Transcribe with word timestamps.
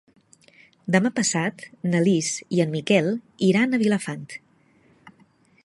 Demà 0.93 1.09
passat 1.19 1.61
na 1.91 2.01
Lis 2.07 2.29
i 2.59 2.63
en 2.65 2.73
Miquel 2.77 3.11
iran 3.51 3.71
a 3.71 3.81
Vilafant. 3.83 4.25